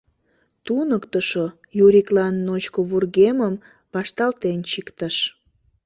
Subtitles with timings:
[0.65, 1.45] Туныктышо
[1.85, 3.55] Юриклан ночко вургемым
[3.93, 5.15] вашталтен чиктыш.